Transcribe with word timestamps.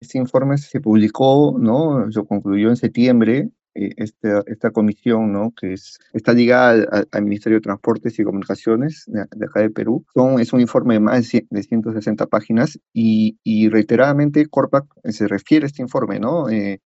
Este 0.00 0.18
informe 0.18 0.56
se 0.58 0.80
publicó, 0.80 1.56
¿no? 1.58 2.10
Se 2.10 2.24
concluyó 2.24 2.70
en 2.70 2.76
septiembre 2.76 3.50
eh, 3.74 3.90
esta, 3.98 4.42
esta 4.46 4.72
comisión, 4.72 5.32
¿no? 5.32 5.52
que 5.54 5.74
es, 5.74 6.00
está 6.12 6.32
ligada 6.32 7.06
al, 7.12 7.22
Ministerio 7.22 7.58
de 7.58 7.62
Transportes 7.62 8.18
y 8.18 8.24
Comunicaciones 8.24 9.04
de, 9.06 9.20
acá 9.20 9.60
de 9.60 9.70
Perú. 9.70 10.04
Son, 10.12 10.40
es 10.40 10.52
un 10.52 10.60
informe 10.60 10.94
de 10.94 11.00
más 11.00 11.30
de 11.30 11.62
160 11.62 12.26
páginas 12.26 12.78
y, 12.92 13.38
y 13.44 13.68
reiteradamente 13.68 14.46
Corpac 14.46 14.86
se 15.04 15.28
refiere 15.28 15.64
a 15.64 15.68
este 15.68 15.82
informe, 15.82 16.18
¿no? 16.18 16.48
Eh, 16.48 16.80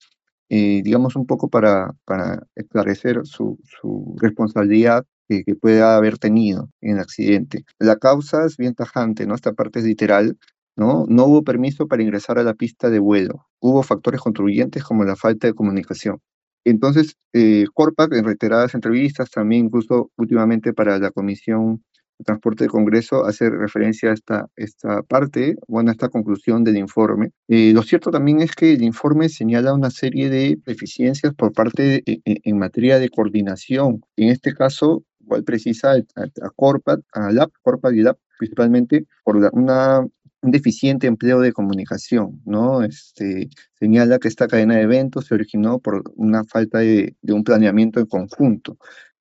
eh, 0.49 0.83
digamos 0.83 1.15
un 1.15 1.25
poco 1.27 1.49
para, 1.49 1.93
para 2.05 2.47
esclarecer 2.57 3.21
su, 3.25 3.59
su 3.65 4.17
responsabilidad 4.21 5.05
que, 5.29 5.45
que, 5.45 5.55
pueda 5.55 5.97
haber 5.97 6.19
tenido 6.19 6.69
en 6.81 6.97
el 6.97 7.01
accidente. 7.01 7.65
La 7.79 7.97
causa 7.97 8.45
es 8.45 8.57
bien 8.57 8.75
tajante, 8.75 9.25
¿no? 9.25 9.35
Esta 9.35 9.53
parte 9.53 9.79
es 9.79 9.85
literal, 9.85 10.37
¿no? 10.77 11.05
No 11.09 11.25
hubo 11.27 11.43
permiso 11.43 11.87
para 11.87 12.03
ingresar 12.03 12.39
a 12.39 12.45
la 12.45 12.55
pista 12.55 12.91
de 12.91 12.99
vuelo. 12.99 13.47
Hubo 13.61 13.83
factores 13.83 14.21
contribuyentes 14.21 14.85
como 14.85 15.05
la 15.05 15.17
falta 15.17 15.47
de 15.47 15.55
comunicación. 15.55 16.21
Entonces, 16.65 17.17
eh, 17.33 17.67
Corpac, 17.75 18.13
en 18.15 18.25
reiteradas 18.25 18.75
entrevistas, 18.75 19.31
también 19.31 19.67
incluso 19.67 20.11
últimamente 20.17 20.73
para 20.73 20.99
la 20.99 21.11
Comisión 21.11 21.83
de 22.19 22.25
Transporte 22.25 22.65
de 22.65 22.71
Congreso, 22.71 23.25
hace 23.25 23.51
referencia 23.51 24.11
a 24.11 24.15
esta, 24.15 24.49
esta 24.55 25.03
parte, 25.03 25.57
bueno, 25.67 25.91
a 25.91 25.93
esta 25.93 26.09
conclusión 26.09 26.63
del 26.63 26.77
informe. 26.77 27.31
Eh, 27.49 27.73
lo 27.75 27.83
cierto 27.83 28.11
también 28.11 28.41
es 28.43 28.55
que 28.55 28.75
el 28.75 28.83
informe 28.83 29.29
señala 29.29 29.75
una 29.75 29.91
serie 29.91 30.31
de 30.31 30.59
deficiencias 30.65 31.35
por 31.35 31.53
parte 31.53 31.83
de, 31.83 32.23
en, 32.25 32.59
materia 32.59 32.99
de 33.01 33.09
coordinación. 33.09 34.03
En 34.17 34.29
este 34.29 34.55
caso, 34.55 35.05
igual 35.21 35.43
precisa 35.43 35.93
a, 35.93 36.23
a 36.23 36.51
Corpac, 36.55 37.01
a 37.13 37.33
LAP, 37.33 37.51
Corpac 37.63 37.95
y 37.95 38.03
LAP, 38.03 38.19
principalmente 38.39 39.07
por 39.25 39.37
una 39.37 40.07
un 40.43 40.51
deficiente 40.51 41.07
empleo 41.07 41.41
de 41.41 41.53
comunicación, 41.53 42.43
¿no? 42.45 42.83
Este, 42.83 43.49
señala 43.79 44.19
que 44.19 44.29
esta 44.29 44.49
cadena 44.49 44.77
de 44.77 44.83
eventos 44.83 45.27
se 45.27 45.35
originó 45.35 45.79
por 45.79 46.03
una 46.17 46.45
falta 46.45 46.81
de, 46.81 47.17
un 47.23 47.45
planeamiento 47.45 48.01
en 48.01 48.07
conjunto. 48.07 48.77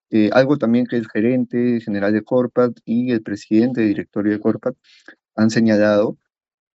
Eh, 0.10 0.30
algo 0.34 0.58
también 0.58 0.86
que 0.88 0.98
el 0.98 1.08
gerente 1.08 1.80
general 1.82 2.14
de 2.14 2.24
Corpat 2.24 2.74
y 2.86 3.12
el 3.12 3.22
presidente 3.22 3.82
de 3.82 3.88
directorio 3.88 4.34
de 4.34 4.40
Corpat 4.40 4.76
han 5.36 5.50
señalado 5.52 6.18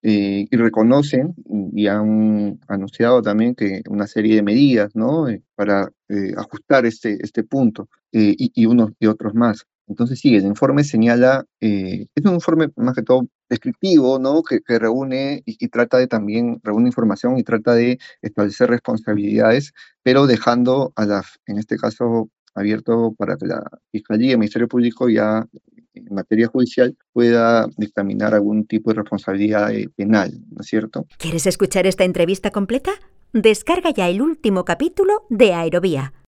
eh, 0.03 0.47
y 0.51 0.57
reconocen 0.57 1.35
y 1.75 1.89
han 1.89 2.61
anunciado 2.69 3.23
también 3.23 3.55
que 3.55 3.83
una 3.89 4.07
serie 4.07 4.37
de 4.37 4.43
medidas, 4.43 4.95
¿no? 4.95 5.29
Eh, 5.29 5.43
para 5.57 5.91
ajustar 6.37 6.87
este, 6.87 7.19
este 7.21 7.43
punto 7.43 7.89
y, 8.13 8.53
y 8.55 8.67
unos 8.67 8.93
y 9.01 9.07
otros 9.07 9.35
más. 9.35 9.67
Entonces, 9.89 10.19
sí, 10.19 10.35
el 10.35 10.45
informe 10.45 10.85
señala, 10.85 11.45
eh, 11.61 12.07
es 12.15 12.25
un 12.25 12.35
informe 12.35 12.69
más 12.77 12.95
que 12.95 13.03
todo 13.03 13.29
descriptivo, 13.49 14.19
¿no? 14.19 14.43
Que, 14.43 14.61
que 14.61 14.79
reúne 14.79 15.43
y, 15.47 15.69
trata 15.69 15.99
de 15.99 16.09
también, 16.09 16.61
reúne 16.63 16.89
información 16.89 17.39
y 17.39 17.45
trata 17.45 17.75
de 17.75 17.99
establecer 18.21 18.69
responsabilidades, 18.69 19.73
pero 20.03 20.27
dejando 20.27 20.93
a 20.97 21.07
la, 21.07 21.25
en 21.47 21.59
este 21.59 21.77
caso, 21.77 22.31
abierto 22.55 23.15
para 23.17 23.37
que 23.37 23.47
la 23.47 23.63
Fiscalía 23.93 24.29
y 24.29 24.33
el 24.33 24.39
Ministerio 24.39 24.67
Público 24.67 25.09
ya 25.09 25.47
en 25.95 26.15
materia 26.15 26.49
judicial 26.49 26.97
pueda 27.13 27.67
dictaminar 27.77 28.35
algún 28.35 28.67
tipo 28.67 28.91
de 28.91 28.97
responsabilidad 28.97 29.73
eh, 29.73 29.89
penal, 29.95 30.33
¿no 30.51 30.61
es 30.61 30.67
cierto? 30.67 31.07
¿Quieres 31.19 31.47
escuchar 31.47 31.87
esta 31.87 32.05
entrevista 32.05 32.51
completa? 32.51 32.93
Descarga 33.33 33.91
ya 33.91 34.09
el 34.09 34.23
último 34.23 34.65
capítulo 34.65 35.27
de 35.31 35.53
Aerovía 35.53 36.13